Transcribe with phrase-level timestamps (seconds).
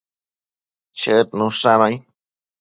[0.99, 1.95] Chëd nushannuai